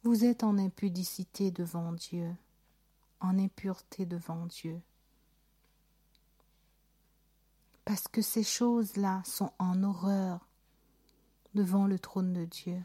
[0.03, 2.33] vous êtes en impudicité devant Dieu,
[3.19, 4.79] en impureté devant Dieu.
[7.85, 10.47] Parce que ces choses-là sont en horreur
[11.53, 12.81] devant le trône de Dieu.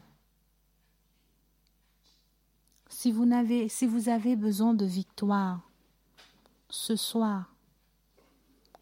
[2.89, 5.61] Si vous, avez besoin de victoire
[6.69, 7.53] ce soir,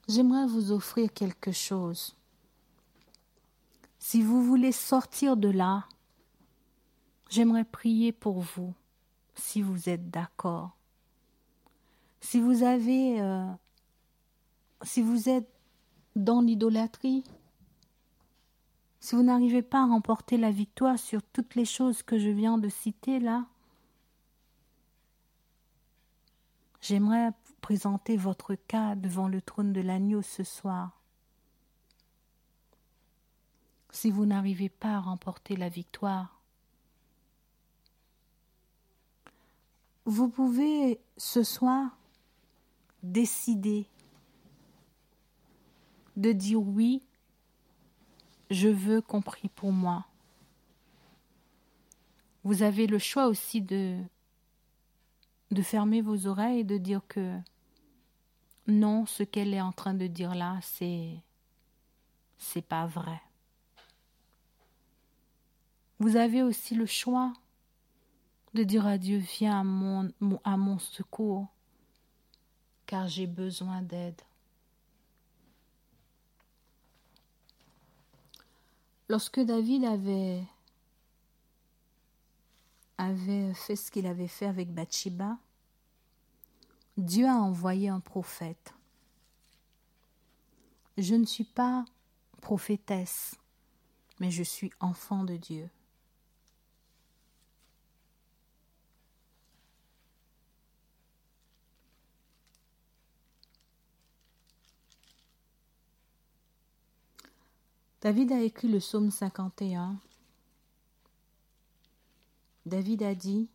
[0.08, 2.15] j'aimerais vous offrir quelque chose.
[4.00, 5.88] Si vous voulez sortir de là,
[7.34, 8.76] j'aimerais prier pour vous,
[9.34, 10.78] si vous êtes d'accord.
[12.22, 13.52] Si vous avez, euh,
[14.84, 15.50] si vous êtes
[16.15, 17.24] dans l'idolâtrie,
[19.00, 22.60] si vous n'arrivez pas à remporter la victoire sur toutes les choses que je viens
[22.60, 23.48] de citer là,
[26.82, 31.02] j'aimerais présenter votre cas devant le trône de l'agneau ce soir.
[33.89, 36.42] Si vous n'arrivez pas à remporter la victoire,
[40.06, 41.98] vous pouvez ce soir
[43.04, 43.88] décider
[46.16, 47.02] de dire oui,
[48.50, 50.06] je veux qu'on prie pour moi.
[52.44, 53.98] Vous avez le choix aussi de,
[55.52, 57.39] de fermer vos oreilles et de dire que
[58.68, 61.16] non, ce qu'elle est en train de dire là, c'est
[62.38, 63.22] c'est pas vrai.
[66.00, 67.34] Vous avez aussi le choix
[68.54, 69.62] de dire à Dieu, viens
[70.44, 71.48] à mon, secours,
[72.86, 74.22] car j'ai besoin d'aide.
[79.10, 80.44] Lorsque David avait,
[82.98, 85.38] avait fait ce qu'il avait fait avec Bathsheba,
[86.98, 88.74] Dieu a envoyé un prophète.
[90.98, 91.86] Je ne suis pas
[92.39, 93.36] prophétesse,
[94.20, 95.70] mais je suis enfant de Dieu.
[108.04, 109.96] David a écrit le psaume 51.
[112.66, 113.48] David a dit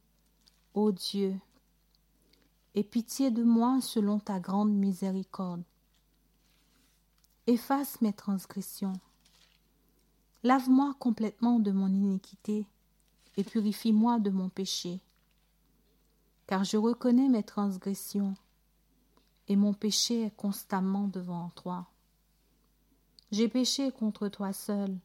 [0.72, 1.38] Ô Dieu,
[2.74, 5.62] aie pitié de moi selon ta grande miséricorde.
[7.46, 8.94] Efface mes transgressions.
[10.42, 12.64] Lave-moi complètement de mon iniquité
[13.36, 14.98] et purifie-moi de mon péché.
[16.46, 18.34] Car je reconnais mes transgressions
[19.46, 21.86] et mon péché est constamment devant toi.
[23.30, 24.96] J'ai péché contre toi seul,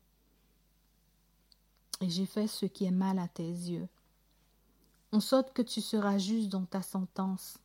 [1.99, 3.87] et j'ai fait ce qui est mal à tes yeux.
[5.11, 7.57] On saute que tu seras juste dans ta sentence,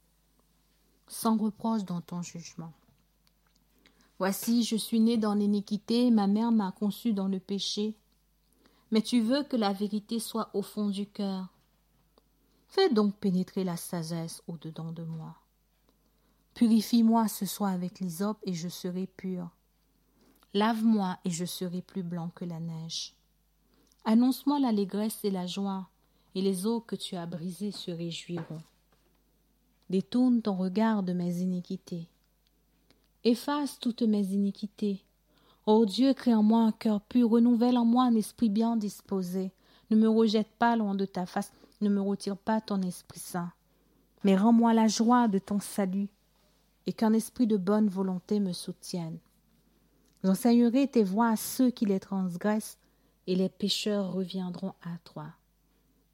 [1.07, 2.73] sans reproche dans ton jugement.
[4.19, 7.95] Voici, je suis né dans l'iniquité, ma mère m'a conçu dans le péché.
[8.91, 11.49] Mais tu veux que la vérité soit au fond du cœur.
[12.69, 15.37] Fais donc pénétrer la sagesse au-dedans de moi.
[16.55, 19.51] Purifie-moi ce soir avec l'hysope et je serai pur.
[20.55, 23.15] Lave-moi et je serai plus blanc que la neige.
[24.05, 25.89] Annonce-moi l'allégresse et la joie,
[26.35, 28.63] et les eaux que tu as brisées se réjouiront.
[29.91, 32.09] Détourne ton regard de mes iniquités.
[33.25, 35.03] Efface toutes mes iniquités.
[35.67, 39.53] Ô Dieu, crée en moi un cœur pur, renouvelle en moi un esprit bien disposé.
[39.91, 43.53] Ne me rejette pas loin de ta face, ne me retire pas ton Esprit Saint.
[44.25, 46.09] Mais rends-moi la joie de ton salut,
[46.87, 49.19] et qu'un esprit de bonne volonté me soutienne.
[50.25, 52.79] J'enseignerai tes voies à ceux qui les transgressent,
[53.27, 55.27] et les pécheurs reviendront à toi.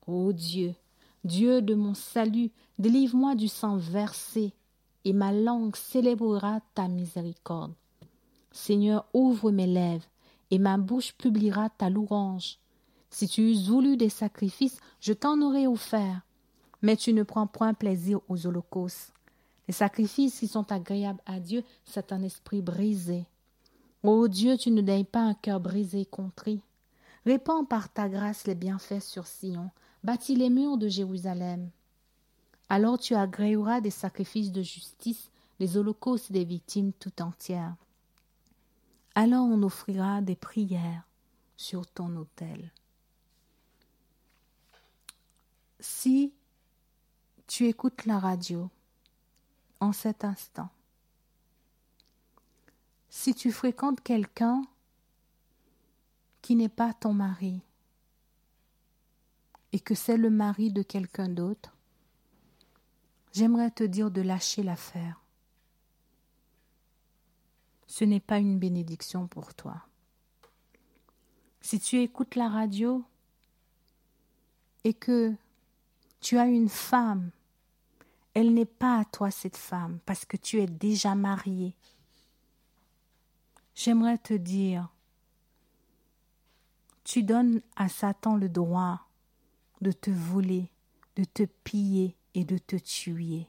[0.07, 0.75] Ô Dieu,
[1.25, 4.53] Dieu de mon salut, délivre-moi du sang versé,
[5.05, 7.73] et ma langue célébrera ta miséricorde.
[8.51, 10.05] Seigneur, ouvre mes lèvres,
[10.51, 12.59] et ma bouche publiera ta louange.
[13.11, 16.21] Si tu eusses voulu des sacrifices, je t'en aurais offert.
[16.83, 19.13] Mais tu ne prends point plaisir aux holocaustes.
[19.67, 23.25] Les sacrifices qui sont agréables à Dieu, c'est un esprit brisé.
[24.05, 26.61] Ô Dieu, tu ne daignes pas un cœur brisé et contrit.
[27.25, 29.71] Répands par ta grâce les bienfaits sur Sion,
[30.03, 31.71] bâtis les murs de Jérusalem.
[32.69, 37.77] Alors tu agréeras des sacrifices de justice, des holocaustes des victimes tout entières.
[39.15, 41.09] Alors on offrira des prières
[41.57, 42.73] sur ton autel.
[45.81, 46.35] Si
[47.47, 48.69] tu écoutes la radio
[49.81, 50.69] en cet instant,
[53.17, 54.67] si tu fréquentes quelqu'un
[56.43, 57.61] qui n'est pas ton mari
[59.73, 61.77] et que c'est le mari de quelqu'un d'autre,
[63.33, 65.23] j'aimerais te dire de lâcher l'affaire.
[67.87, 69.87] Ce n'est pas une bénédiction pour toi.
[71.61, 73.05] Si tu écoutes la radio
[74.83, 75.33] et que
[76.21, 77.31] tu as une femme,
[78.35, 81.77] elle n'est pas à toi cette femme parce que tu es déjà marié
[83.75, 84.89] J'aimerais te dire,
[87.03, 89.01] tu donnes à Satan le droit
[89.81, 90.71] de te voler,
[91.17, 93.49] de te piller et de te tuer.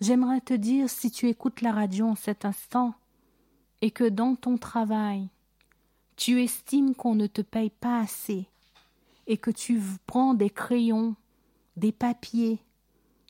[0.00, 2.94] J'aimerais te dire, si tu écoutes la radio en cet instant,
[3.82, 5.28] et que dans ton travail,
[6.16, 8.48] tu estimes qu'on ne te paye pas assez,
[9.26, 11.14] et que tu prends des crayons,
[11.76, 12.58] des papiers,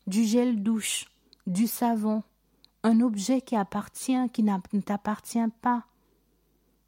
[0.06, 1.06] du gel douche,
[1.46, 2.22] du savon,
[2.82, 5.84] un objet qui appartient, qui ne t'appartient pas,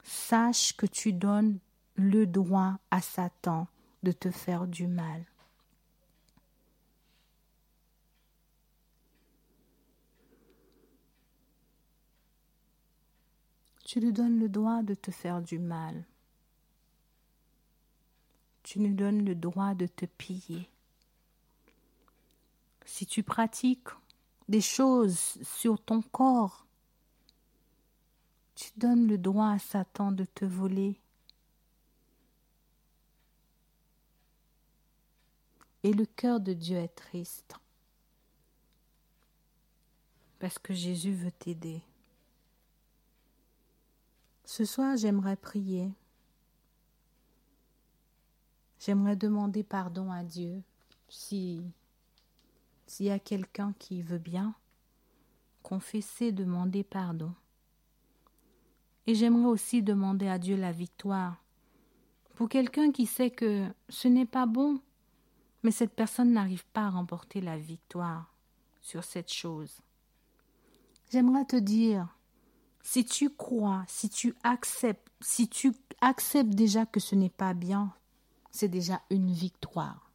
[0.03, 1.59] sache que tu donnes
[1.97, 3.69] le droit à Satan
[4.03, 5.25] de te faire du mal.
[13.85, 16.07] Tu lui donnes le droit de te faire du mal.
[18.63, 20.71] Tu lui donnes le droit de te piller.
[22.87, 23.89] Si tu pratiques
[24.49, 26.67] des choses sur ton corps,
[28.55, 31.01] tu donnes le droit à Satan de te voler.
[35.83, 37.57] Et le cœur de Dieu est triste
[40.39, 41.83] parce que Jésus veut t'aider.
[44.45, 45.93] Ce soir, j'aimerais prier.
[48.81, 50.61] J'aimerais demander pardon à Dieu
[51.09, 51.63] si
[52.93, 54.55] s'il y a quelqu'un qui veut bien
[55.63, 57.33] confesser, demander pardon.
[59.07, 61.43] Et j'aimerais aussi demander à Dieu la victoire.
[62.35, 64.79] Pour quelqu'un qui sait que ce n'est pas bon,
[65.63, 68.31] mais cette personne n'arrive pas à remporter la victoire
[68.83, 69.81] sur cette chose.
[71.11, 72.15] J'aimerais te dire,
[72.83, 75.73] si tu crois, si tu acceptes, si tu
[76.03, 77.95] acceptes déjà que ce n'est pas bien,
[78.51, 80.12] c'est déjà une victoire.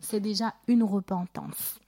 [0.00, 1.78] C'est déjà une repentance.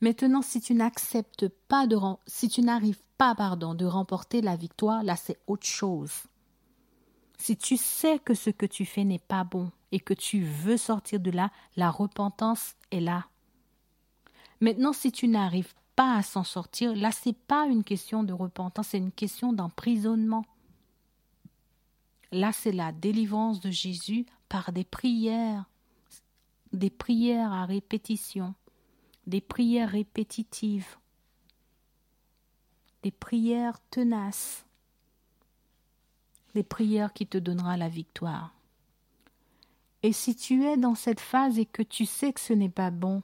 [0.00, 5.02] Maintenant, si tu n'acceptes pas de si tu n'arrives pas pardon de remporter la victoire,
[5.02, 6.12] là c'est autre chose.
[7.36, 10.76] Si tu sais que ce que tu fais n'est pas bon et que tu veux
[10.76, 13.26] sortir de là, la repentance est là.
[14.60, 18.88] Maintenant, si tu n'arrives pas à s'en sortir, là, c'est pas une question de repentance,
[18.88, 20.44] c'est une question d'emprisonnement.
[22.32, 25.64] Là, c'est la délivrance de Jésus par des prières,
[26.72, 28.54] des prières à répétition,
[29.26, 30.96] des prières répétitives,
[33.02, 34.66] des prières tenaces,
[36.54, 38.54] des prières qui te donnera la victoire.
[40.02, 42.90] Et si tu es dans cette phase et que tu sais que ce n'est pas
[42.90, 43.22] bon,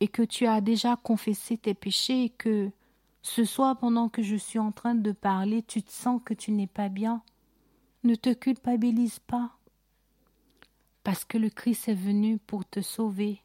[0.00, 2.70] et que tu as déjà confessé tes péchés et que
[3.22, 6.52] ce soir pendant que je suis en train de parler, tu te sens que tu
[6.52, 7.22] n'es pas bien,
[8.02, 9.58] ne te culpabilise pas,
[11.02, 13.42] parce que le Christ est venu pour te sauver.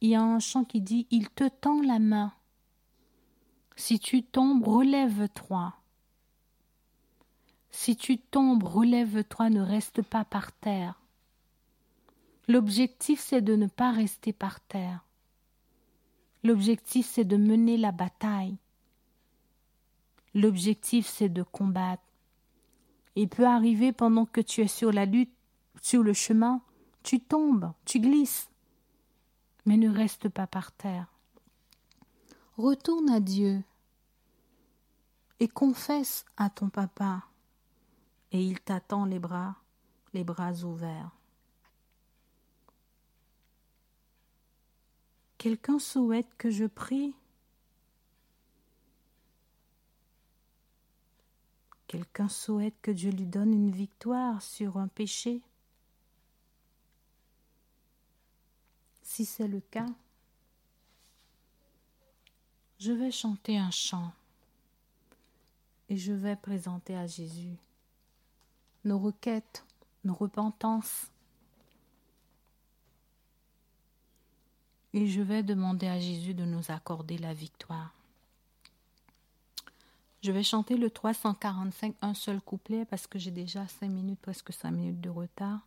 [0.00, 2.32] Il y a un chant qui dit Il te tend la main.
[3.76, 5.74] Si tu tombes, relève-toi.
[7.70, 11.00] Si tu tombes, relève-toi, ne reste pas par terre.
[12.46, 15.04] L'objectif, c'est de ne pas rester par terre.
[16.44, 18.58] L'objectif, c'est de mener la bataille.
[20.34, 22.02] L'objectif, c'est de combattre.
[23.16, 25.32] Il peut arriver pendant que tu es sur la lutte,
[25.80, 26.60] sur le chemin,
[27.02, 28.50] tu tombes, tu glisses,
[29.66, 31.06] mais ne reste pas par terre.
[32.56, 33.62] Retourne à Dieu
[35.40, 37.22] et confesse à ton papa,
[38.32, 39.56] et il t'attend les bras,
[40.12, 41.10] les bras ouverts.
[45.38, 47.14] Quelqu'un souhaite que je prie?
[51.94, 55.40] Quelqu'un souhaite que Dieu lui donne une victoire sur un péché
[59.00, 59.86] Si c'est le cas,
[62.80, 64.12] je vais chanter un chant
[65.88, 67.54] et je vais présenter à Jésus
[68.84, 69.64] nos requêtes,
[70.02, 71.12] nos repentances,
[74.94, 77.93] et je vais demander à Jésus de nous accorder la victoire.
[80.24, 84.54] Je vais chanter le 345, un seul couplet, parce que j'ai déjà cinq minutes, presque
[84.54, 85.60] cinq minutes de retard.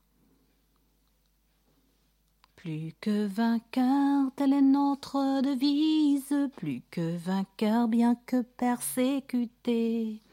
[2.55, 10.23] Plus que vainqueur, telle est notre devise, plus que vainqueur, bien que persécuté.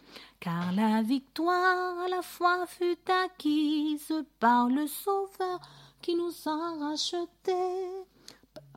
[0.40, 2.96] Car la victoire à la fois fut
[3.26, 5.60] acquise par le Sauveur
[6.00, 8.06] qui nous a rachetés.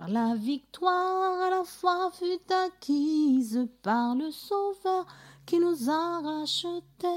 [0.09, 5.07] La victoire à la fois fut acquise par le Sauveur
[5.47, 7.07] qui nous a rachetés.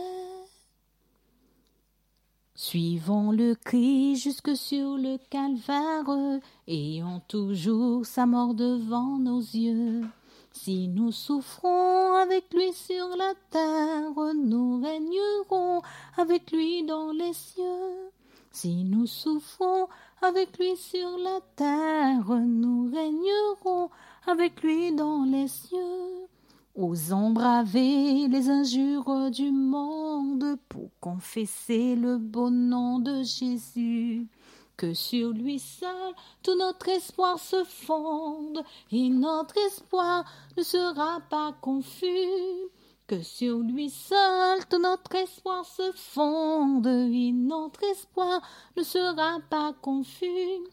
[2.54, 10.04] Suivons le cri jusque sur le calvaire, ayant toujours sa mort devant nos yeux.
[10.52, 15.82] Si nous souffrons avec lui sur la terre, nous régnerons
[16.16, 18.10] avec lui dans les cieux.
[18.52, 19.88] Si nous souffrons
[20.22, 23.90] avec lui sur la terre, nous régnerons
[24.26, 25.99] avec lui dans les cieux.
[26.82, 34.26] Osons braver les injures du monde pour confesser le beau nom de Jésus.
[34.78, 40.24] que sur lui seul tout notre espoir se fonde, et notre espoir
[40.56, 42.70] ne sera pas confus.
[43.06, 48.40] Que sur lui seul tout notre espoir se fonde, et notre espoir
[48.74, 50.64] ne sera pas confus.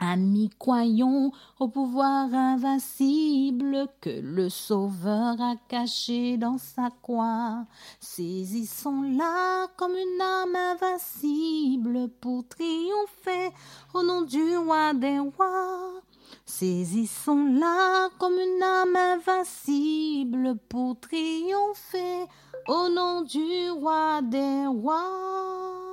[0.00, 7.66] Amis, croyons au pouvoir invincible que le Sauveur a caché dans sa croix.
[7.98, 13.52] Saisissons-la comme une âme invincible pour triompher
[13.92, 16.00] au nom du roi des rois.
[16.46, 22.26] Saisissons-la comme une âme invincible pour triompher
[22.68, 25.87] au nom du roi des rois.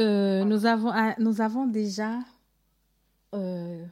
[0.00, 2.20] Euh, nous, avons, nous avons déjà
[3.34, 3.84] euh,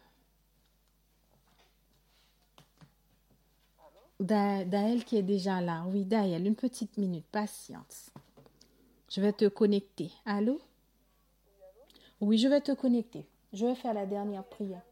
[4.18, 5.84] Daël qui est déjà là.
[5.86, 8.11] Oui, Daël, une petite minute, patience.
[9.11, 10.11] Je vais te connecter.
[10.24, 10.61] Allô?
[12.20, 13.26] Oui, je vais te connecter.
[13.52, 14.82] Je vais faire la dernière prière.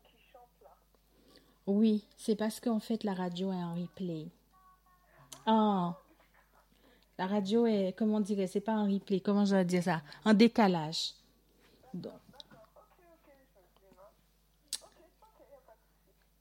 [1.66, 4.28] Oui, c'est parce qu'en fait la radio est en replay.
[5.46, 5.96] Ah,
[7.18, 10.02] la radio est, comment dirais c'est pas un replay, comment je vais dire ça?
[10.24, 11.14] Un décalage.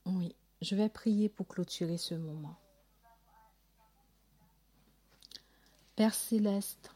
[0.05, 2.55] Oui, je vais prier pour clôturer ce moment.
[5.95, 6.91] Père céleste,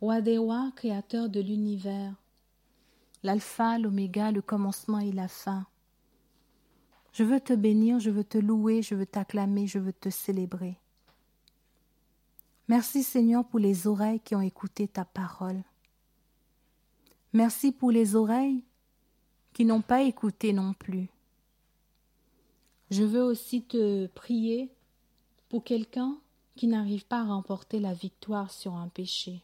[0.00, 0.20] roi
[0.76, 2.14] créateur de l'univers,
[3.22, 5.66] l'alpha, l'oméga, le commencement et la fin.
[7.12, 10.78] Je veux te bénir, je veux te louer, je veux t'acclamer, je veux te célébrer.
[12.70, 15.60] Merci Seigneur pour les oreilles qui ont écouté ta parole.
[17.32, 18.62] Merci pour les oreilles
[19.52, 21.08] qui n'ont pas écouté non plus.
[22.92, 24.70] Je veux aussi te prier
[25.48, 26.16] pour quelqu'un
[26.54, 29.42] qui n'arrive pas à remporter la victoire sur un péché.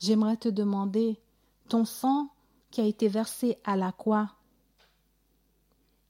[0.00, 1.18] J'aimerais te demander
[1.70, 2.28] ton sang
[2.70, 4.34] qui a été versé à la croix,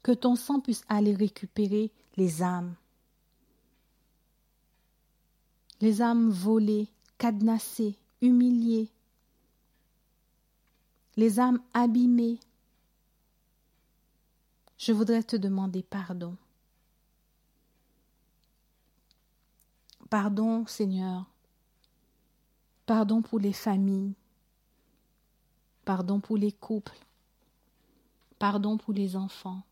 [0.03, 2.75] que ton sang puisse aller récupérer les âmes.
[5.81, 6.89] Les âmes volées,
[7.19, 8.89] cadenassées, humiliées.
[11.17, 12.39] Les âmes abîmées.
[14.79, 16.37] Je voudrais te demander pardon.
[20.09, 21.25] Pardon, Seigneur.
[22.87, 24.15] Pardon pour les familles.
[25.85, 26.99] Pardon pour les couples.
[28.39, 29.63] Pardon pour les enfants.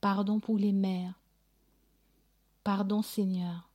[0.00, 1.19] Pardon pour les mères.
[2.64, 3.68] Pardon Seigneur.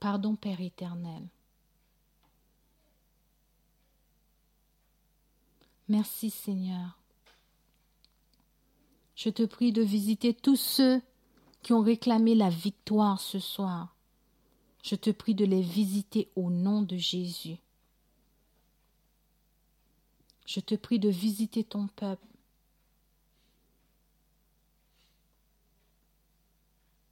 [0.00, 1.28] Pardon Père éternel.
[5.88, 6.98] Merci Seigneur.
[9.14, 11.00] Je te prie de visiter tous ceux
[11.62, 13.96] qui ont réclamé la victoire ce soir.
[14.82, 17.56] Je te prie de les visiter au nom de Jésus.
[20.46, 22.26] Je te prie de visiter ton peuple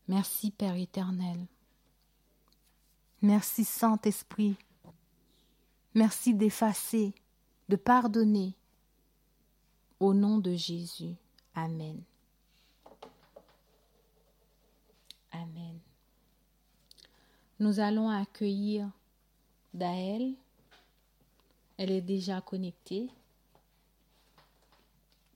[0.08, 1.46] Merci Père éternel.
[3.22, 4.56] Merci Saint-Esprit.
[5.94, 7.14] Merci d'effacer,
[7.68, 8.54] de pardonner.
[9.98, 11.14] Au nom de Jésus.
[11.54, 12.02] Amen.
[15.32, 15.78] Amen.
[17.58, 18.90] Nous allons accueillir
[19.72, 20.34] Daël.
[21.78, 23.08] Elle est déjà connectée.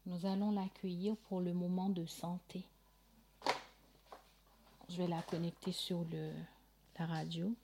[0.06, 2.64] Nous allons l'accueillir pour le moment de santé.
[4.90, 6.04] Je vais la connecter sur
[6.98, 7.54] la radio.